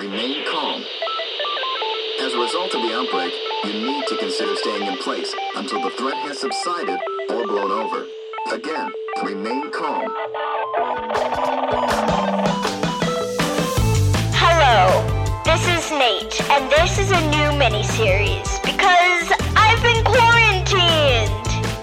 [0.00, 0.82] Remain calm.
[2.22, 3.34] As a result of the outbreak,
[3.64, 6.98] you need to consider staying in place until the threat has subsided
[7.28, 8.06] or blown over.
[8.50, 8.90] Again,
[9.22, 10.08] remain calm.
[14.40, 14.88] Hello,
[15.44, 21.28] this is Nate, and this is a new mini-series because I've been quarantined,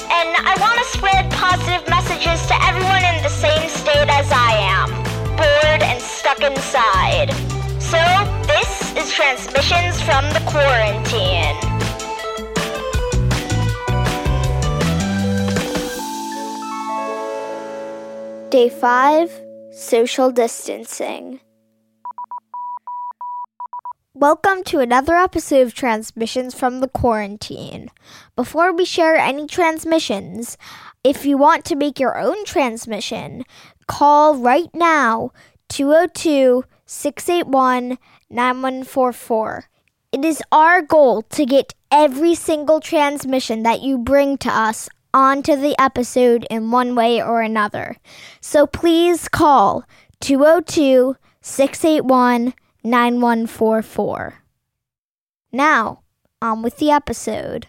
[0.09, 4.57] and I want to spread positive messages to everyone in the same state as I
[4.57, 4.89] am,
[5.37, 7.46] bored and stuck inside.
[7.87, 7.97] So
[8.43, 11.55] this is transmissions from the quarantine.
[18.49, 21.39] Day 5 Social Distancing.
[24.13, 27.89] Welcome to another episode of Transmissions from the Quarantine.
[28.35, 30.57] Before we share any transmissions,
[31.05, 33.45] if you want to make your own transmission,
[33.87, 35.31] call right now
[35.69, 37.99] 202 681
[38.29, 39.65] 9144.
[40.11, 45.55] It is our goal to get every single transmission that you bring to us onto
[45.55, 47.97] the episode in one way or another.
[48.41, 49.83] So please call
[50.21, 52.53] 202 681
[52.83, 54.33] 9144.
[55.51, 56.01] Now,
[56.41, 57.67] on with the episode.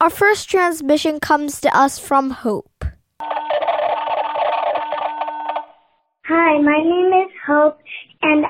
[0.00, 2.84] Our first transmission comes to us from Hope.
[6.32, 7.78] Hi, my name is Hope,
[8.22, 8.46] and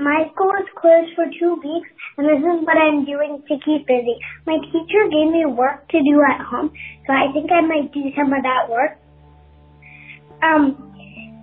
[0.00, 3.86] my school is closed for two weeks, and this is what I'm doing to keep
[3.86, 4.16] busy.
[4.46, 6.72] My teacher gave me work to do at home,
[7.06, 8.96] so I think I might do some of that work.
[10.42, 10.80] Um,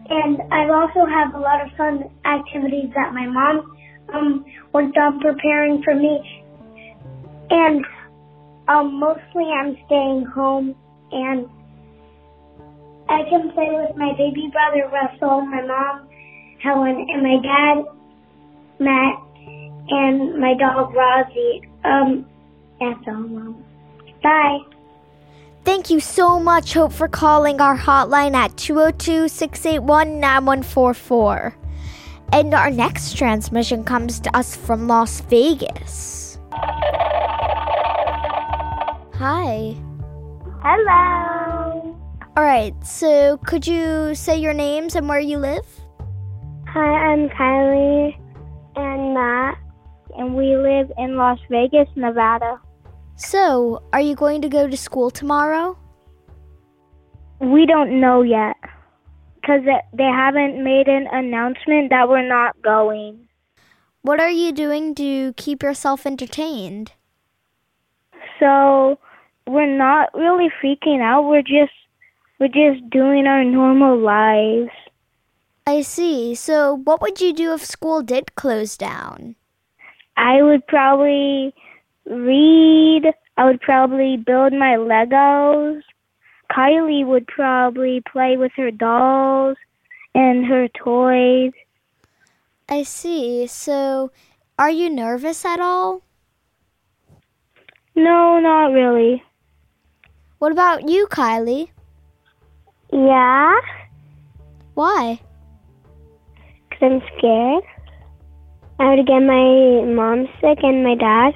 [0.10, 3.78] and I also have a lot of fun activities that my mom
[4.14, 6.22] um worked on preparing for me,
[7.50, 7.86] and
[8.68, 10.76] um mostly I'm staying home
[11.12, 11.46] and.
[13.10, 16.08] I can play with my baby brother Russell, my mom
[16.64, 17.86] Helen, and my dad
[18.80, 19.22] Matt,
[19.90, 21.62] and my dog Rosie.
[21.84, 22.26] Um,
[22.80, 23.64] that's all, Mom.
[24.22, 24.60] Bye.
[25.64, 31.56] Thank you so much, Hope, for calling our hotline at 202 681 9144.
[32.34, 36.38] And our next transmission comes to us from Las Vegas.
[39.16, 39.76] Hi.
[40.62, 41.98] Hello.
[42.36, 45.83] All right, so could you say your names and where you live?
[46.74, 48.18] Hi, I'm Kylie
[48.76, 49.60] and Matt,
[50.18, 52.60] and we live in Las Vegas, Nevada.
[53.16, 55.78] So, are you going to go to school tomorrow?
[57.40, 58.56] We don't know yet
[59.36, 59.62] because
[59.94, 63.28] they haven't made an announcement that we're not going.
[64.02, 66.94] What are you doing to keep yourself entertained?
[68.40, 68.98] So,
[69.46, 71.30] we're not really freaking out.
[71.30, 71.78] We're just
[72.40, 74.72] we're just doing our normal lives.
[75.66, 76.36] I see.
[76.36, 79.36] So, what would you do if school did close down?
[80.18, 81.54] I would probably
[82.06, 83.14] read.
[83.38, 85.82] I would probably build my Legos.
[86.52, 89.58] Kylie would probably play with her dolls
[90.14, 91.54] and her toys.
[92.70, 93.48] I see.
[93.48, 94.12] So,
[94.60, 96.02] are you nervous at all?
[97.96, 99.24] No, not really.
[100.40, 101.70] What about you, Kylie?
[102.92, 103.60] Yeah,
[104.74, 105.20] Why?
[106.74, 107.64] Because I'm scared.
[108.80, 111.34] I would get my mom sick and my dad.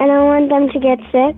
[0.00, 1.36] I don't want them to get sick.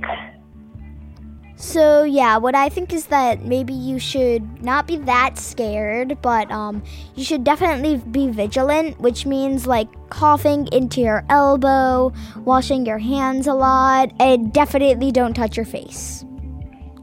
[1.56, 6.50] So yeah, what I think is that maybe you should not be that scared, but
[6.50, 6.82] um,
[7.14, 12.12] you should definitely be vigilant, which means like coughing into your elbow,
[12.44, 16.24] washing your hands a lot, and definitely don't touch your face.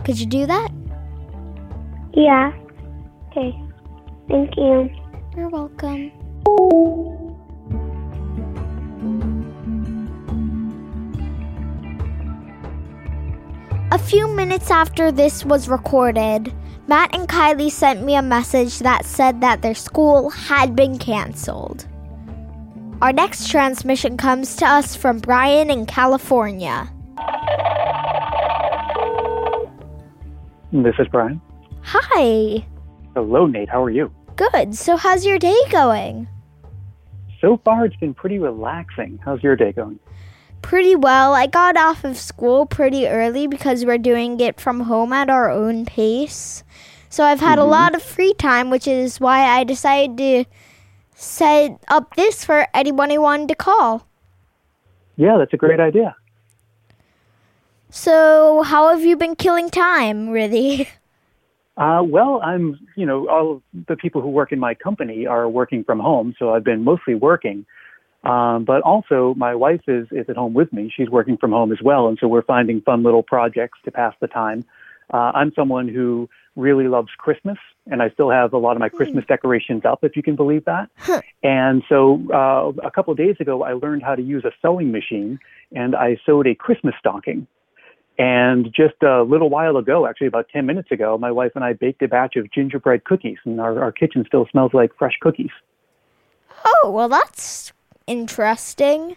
[0.03, 0.69] Could you do that?
[2.13, 2.51] Yeah.
[3.31, 3.57] Okay.
[4.27, 4.89] Thank you.
[5.35, 6.11] You're welcome.
[13.91, 16.53] A few minutes after this was recorded,
[16.87, 21.87] Matt and Kylie sent me a message that said that their school had been canceled.
[23.01, 26.91] Our next transmission comes to us from Brian in California.
[30.73, 31.41] This is Brian.
[31.83, 32.65] Hi.
[33.15, 33.69] Hello, Nate.
[33.69, 34.11] How are you?
[34.35, 34.75] Good.
[34.75, 36.27] So, how's your day going?
[37.39, 39.19] So far, it's been pretty relaxing.
[39.23, 39.99] How's your day going?
[40.61, 41.33] Pretty well.
[41.33, 45.49] I got off of school pretty early because we're doing it from home at our
[45.49, 46.63] own pace.
[47.09, 47.63] So, I've had Mhm.
[47.63, 50.45] a lot of free time, which is why I decided to
[51.15, 54.07] set up this for anyone who wanted to call.
[55.17, 56.15] Yeah, that's a great idea.
[57.89, 60.87] So, how have you been killing time, really?
[61.77, 65.47] Uh, well, I'm, you know, all of the people who work in my company are
[65.49, 67.65] working from home, so I've been mostly working.
[68.23, 70.91] Um, but also, my wife is, is at home with me.
[70.95, 74.13] She's working from home as well, and so we're finding fun little projects to pass
[74.19, 74.63] the time.
[75.11, 77.57] Uh, I'm someone who really loves Christmas,
[77.89, 80.65] and I still have a lot of my Christmas decorations up, if you can believe
[80.65, 80.89] that.
[81.41, 84.91] And so, uh, a couple of days ago, I learned how to use a sewing
[84.91, 85.39] machine,
[85.73, 87.47] and I sewed a Christmas stocking.
[88.17, 91.73] And just a little while ago, actually about 10 minutes ago, my wife and I
[91.73, 95.49] baked a batch of gingerbread cookies, and our, our kitchen still smells like fresh cookies.
[96.65, 97.73] Oh, well, that's
[98.07, 99.15] interesting.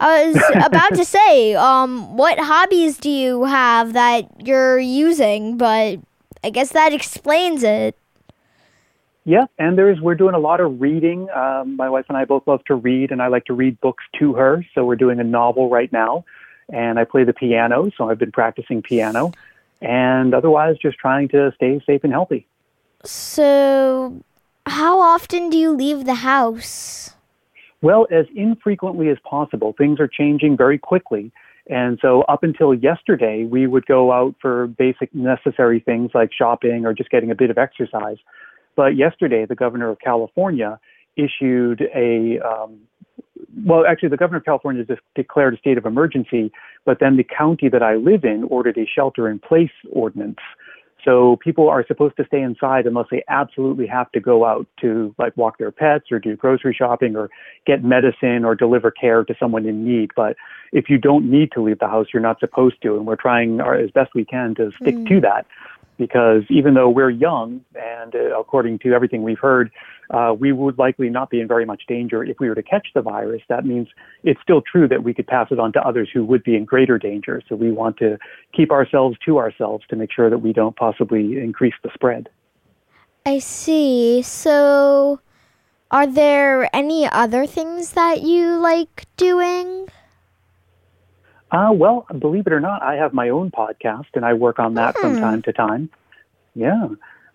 [0.00, 5.56] I was about to say, um, what hobbies do you have that you're using?
[5.56, 6.00] But
[6.42, 7.96] I guess that explains it.
[9.24, 11.28] Yeah, and there's we're doing a lot of reading.
[11.36, 14.02] Um, my wife and I both love to read, and I like to read books
[14.18, 14.64] to her.
[14.74, 16.24] So we're doing a novel right now,
[16.72, 19.32] and I play the piano, so I've been practicing piano,
[19.80, 22.46] and otherwise just trying to stay safe and healthy.
[23.04, 24.22] So,
[24.66, 27.14] how often do you leave the house?
[27.80, 29.74] Well, as infrequently as possible.
[29.76, 31.30] Things are changing very quickly.
[31.68, 36.86] And so up until yesterday, we would go out for basic necessary things like shopping
[36.86, 38.16] or just getting a bit of exercise.
[38.74, 40.80] But yesterday, the governor of California
[41.16, 42.80] issued a, um,
[43.64, 46.52] well, actually, the governor of California just declared a state of emergency,
[46.84, 50.38] but then the county that I live in ordered a shelter in place ordinance.
[51.04, 55.14] So people are supposed to stay inside unless they absolutely have to go out to
[55.16, 57.30] like walk their pets or do grocery shopping or
[57.66, 60.10] get medicine or deliver care to someone in need.
[60.16, 60.36] But
[60.72, 62.96] if you don't need to leave the house, you're not supposed to.
[62.96, 65.46] And we're trying our, as best we can to stick to that
[65.98, 69.70] because even though we're young and uh, according to everything we've heard,
[70.10, 72.88] uh, we would likely not be in very much danger if we were to catch
[72.94, 73.42] the virus.
[73.48, 73.88] That means
[74.24, 76.64] it's still true that we could pass it on to others who would be in
[76.64, 77.42] greater danger.
[77.48, 78.18] So we want to
[78.56, 82.28] keep ourselves to ourselves to make sure that we don't possibly increase the spread.
[83.26, 84.22] I see.
[84.22, 85.20] So,
[85.90, 89.88] are there any other things that you like doing?
[91.50, 94.74] Uh, well, believe it or not, I have my own podcast and I work on
[94.74, 95.20] that from Hmm.
[95.22, 95.90] time to time.
[96.54, 96.88] Yeah.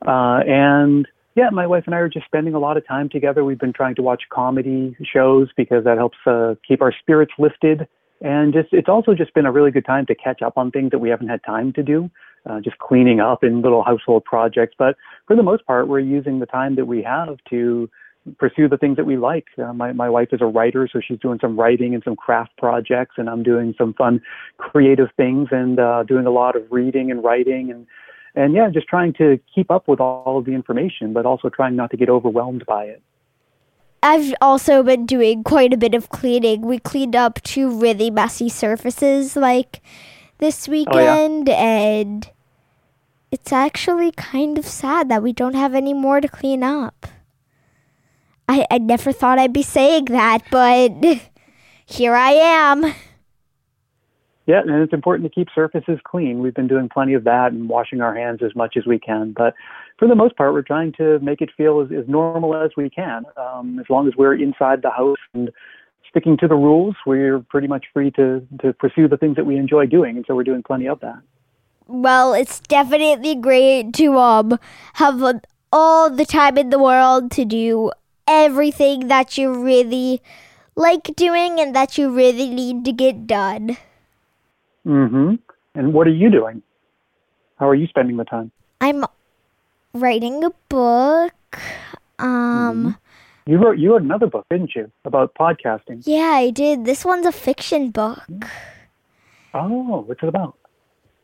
[0.06, 3.44] Uh, and yeah, my wife and I are just spending a lot of time together.
[3.44, 7.88] We've been trying to watch comedy shows because that helps uh, keep our spirits lifted.
[8.22, 10.92] And just, it's also just been a really good time to catch up on things
[10.92, 12.10] that we haven't had time to do,
[12.50, 14.76] uh, just cleaning up in little household projects.
[14.78, 14.96] But
[15.28, 17.90] for the most part, we're using the time that we have to
[18.38, 19.48] pursue the things that we like.
[19.58, 22.56] Uh, my my wife is a writer, so she's doing some writing and some craft
[22.58, 24.22] projects, and I'm doing some fun,
[24.58, 27.86] creative things and uh, doing a lot of reading and writing and
[28.36, 31.76] and yeah, just trying to keep up with all of the information, but also trying
[31.76, 33.02] not to get overwhelmed by it.
[34.02, 36.62] I've also been doing quite a bit of cleaning.
[36.62, 39.82] We cleaned up two really messy surfaces like
[40.40, 42.30] this oh, weekend, and
[43.32, 47.08] it's actually kind of sad that we don't have any more to clean up.
[48.50, 50.92] I, I never thought I'd be saying that, but
[51.86, 52.94] here I am.
[54.46, 56.40] Yeah, and it's important to keep surfaces clean.
[56.40, 59.32] We've been doing plenty of that and washing our hands as much as we can.
[59.32, 59.54] But
[59.98, 62.90] for the most part, we're trying to make it feel as, as normal as we
[62.90, 63.24] can.
[63.38, 65.50] Um, as long as we're inside the house and
[66.10, 69.56] sticking to the rules, we're pretty much free to, to pursue the things that we
[69.56, 70.18] enjoy doing.
[70.18, 71.20] And so we're doing plenty of that.
[71.88, 74.60] Well, it's definitely great to um
[74.96, 75.22] have
[75.72, 77.92] all the time in the world to do
[78.28, 80.22] everything that you really
[80.76, 83.78] like doing and that you really need to get done.
[84.84, 85.36] Hmm
[85.76, 86.62] And what are you doing?
[87.58, 88.52] How are you spending the time?
[88.82, 89.06] I'm
[89.94, 91.34] writing a book.
[92.20, 92.98] Um
[93.46, 96.04] You wrote you wrote another book, didn't you, about podcasting?
[96.06, 96.86] yeah, I did.
[96.86, 98.28] This one's a fiction book.
[99.54, 100.58] Oh, what's it about?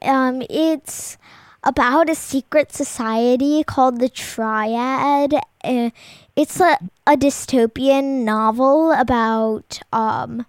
[0.01, 1.17] Um it's
[1.63, 5.33] about a secret society called the Triad.
[5.63, 5.89] Uh,
[6.35, 10.45] It's a, a dystopian novel about um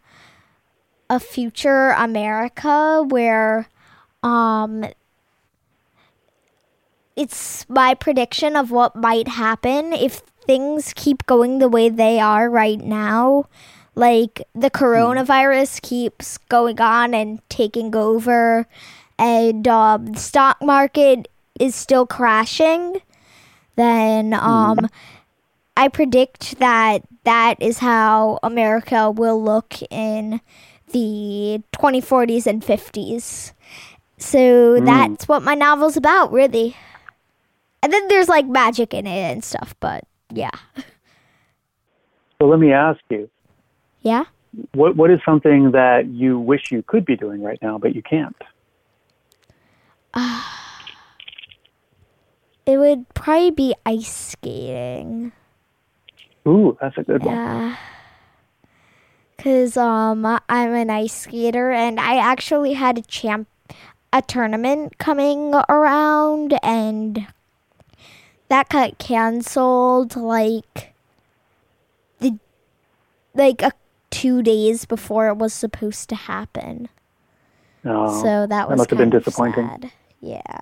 [1.10, 3.68] a future America where
[4.22, 4.84] um
[7.16, 12.48] it's my prediction of what might happen if things keep going the way they are
[12.48, 13.44] right now.
[13.94, 18.66] Like the coronavirus keeps going on and taking over,
[19.18, 23.02] and um, the stock market is still crashing.
[23.76, 24.88] Then um,
[25.76, 30.40] I predict that that is how America will look in
[30.92, 33.52] the 2040s and 50s.
[34.18, 34.84] So mm.
[34.84, 36.76] that's what my novel's about, really.
[37.82, 40.50] And then there's like magic in it and stuff, but yeah.
[42.38, 43.28] So let me ask you,
[44.02, 44.24] Yeah?
[44.72, 48.02] what what is something that you wish you could be doing right now but you
[48.02, 48.36] can't?
[52.66, 55.32] It would probably be ice skating.
[56.46, 57.76] Ooh, that's a good one.
[59.44, 59.44] Yeah.
[59.44, 63.48] Cause um I'm an ice skater and I actually had a champ
[64.12, 67.26] a tournament coming around and
[68.48, 70.92] that got canceled like
[72.18, 72.38] the
[73.34, 73.72] like a,
[74.10, 76.88] two days before it was supposed to happen.
[77.84, 79.66] Oh, so that was must have been disappointing.
[79.68, 79.92] sad.
[80.20, 80.58] Yeah.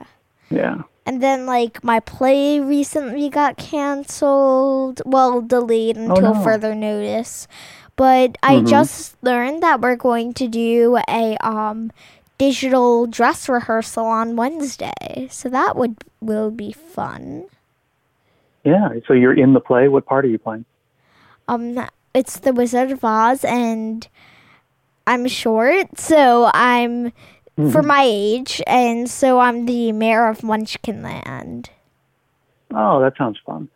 [0.51, 0.83] yeah.
[1.07, 6.45] And then like my play recently got canceled, well delayed until Oh, no.
[6.45, 7.49] further notice.
[7.99, 8.69] But I Mhm.
[8.71, 11.91] just learned that we're going to do a um
[12.39, 15.27] digital dress rehearsal on Wednesday.
[15.31, 17.45] So that would will be fun.
[18.63, 18.91] Yeah.
[19.07, 19.89] So you're in the play.
[19.89, 20.65] What part are you playing?
[21.49, 24.07] Um it's the Wizard of Oz and
[25.07, 27.13] I'm short, so I'm
[27.73, 31.71] for my age and so I'm the mayor of Munchkinland.
[32.73, 33.69] Oh, that sounds fun.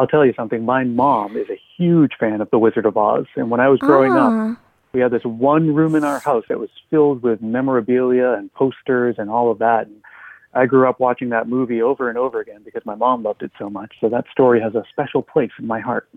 [0.00, 0.64] I'll tell you something.
[0.64, 3.78] My mom is a huge fan of The Wizard of Oz, and when I was
[3.80, 4.56] growing up, Ah.
[4.94, 9.16] we had this one room in our house that was filled with memorabilia and posters
[9.18, 9.88] and all of that.
[9.88, 9.96] And
[10.54, 13.52] I grew up watching that movie over and over again because my mom loved it
[13.58, 13.92] so much.
[14.00, 16.08] So that story has a special place in my heart.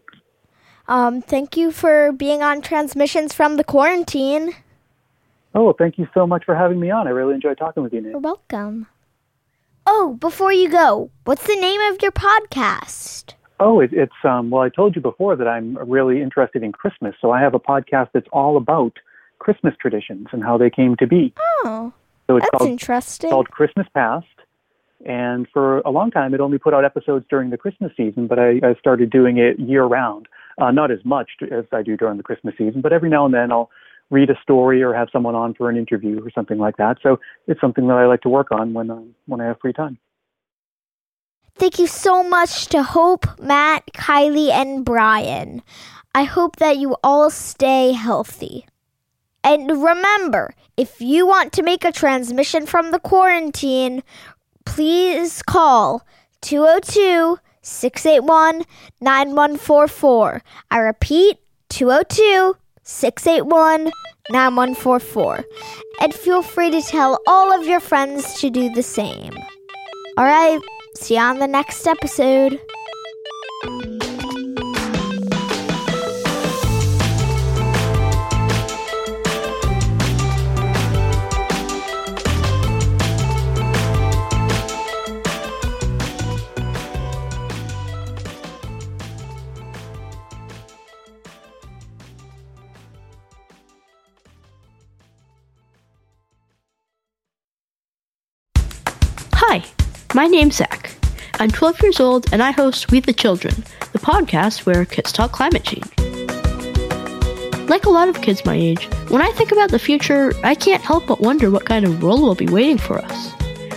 [0.88, 4.52] Um, thank you for being on transmissions from the quarantine.
[5.54, 7.06] Oh, thank you so much for having me on.
[7.06, 8.12] I really enjoyed talking with you, Nate.
[8.12, 8.88] You're welcome.
[9.86, 13.34] Oh, before you go, what's the name of your podcast?
[13.66, 14.50] Oh, it, it's um.
[14.50, 17.60] Well, I told you before that I'm really interested in Christmas, so I have a
[17.60, 18.92] podcast that's all about
[19.40, 21.34] Christmas traditions and how they came to be.
[21.64, 21.94] Oh,
[22.28, 23.30] So it's that's called interesting.
[23.30, 24.26] called Christmas Past.
[25.06, 28.38] And for a long time, it only put out episodes during the Christmas season, but
[28.38, 30.28] I, I started doing it year round.
[30.62, 33.34] Uh, not as much as I do during the Christmas season, but every now and
[33.34, 33.70] then I'll
[34.10, 36.98] read a story or have someone on for an interview or something like that.
[37.02, 39.74] So it's something that I like to work on when um, when I have free
[39.74, 39.98] time.
[41.56, 45.62] Thank you so much to Hope, Matt, Kylie, and Brian.
[46.16, 48.66] I hope that you all stay healthy.
[49.44, 54.04] And remember, if you want to make a transmission from the quarantine,
[54.66, 56.06] please call
[56.42, 58.66] 202 681
[59.02, 60.42] 9144.
[60.72, 63.92] I repeat, 202 681
[64.32, 65.44] 9144.
[66.02, 69.34] And feel free to tell all of your friends to do the same.
[70.18, 70.60] All right,
[71.04, 72.62] see you on the next episode.
[99.34, 99.66] Hi,
[100.14, 100.62] my name's.
[101.44, 103.54] I'm 12 years old and I host We the Children,
[103.92, 105.84] the podcast where kids talk climate change.
[107.68, 110.82] Like a lot of kids my age, when I think about the future, I can't
[110.82, 113.34] help but wonder what kind of world will be waiting for us.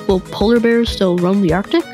[0.07, 1.85] Will polar bears still roam the Arctic?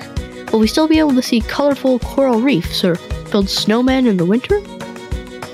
[0.52, 2.96] Will we still be able to see colorful coral reefs or
[3.30, 4.60] build snowmen in the winter?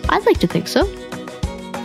[0.09, 0.85] I'd like to think so.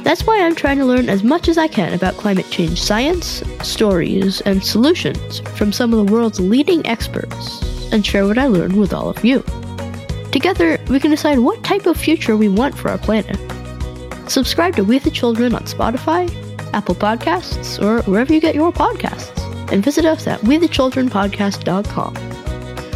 [0.02, 3.44] That's why I'm trying to learn as much as I can about climate change science,
[3.62, 8.76] stories, and solutions from some of the world's leading experts and share what I learned
[8.76, 9.42] with all of you.
[10.32, 13.38] Together, we can decide what type of future we want for our planet.
[14.30, 16.28] Subscribe to We the Children on Spotify,
[16.74, 19.32] Apple Podcasts, or wherever you get your podcasts,
[19.72, 22.14] and visit us at wethechildrenpodcast.com.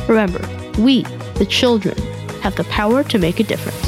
[0.08, 1.04] Remember, we,
[1.36, 1.98] the children,
[2.42, 3.87] have the power to make a difference.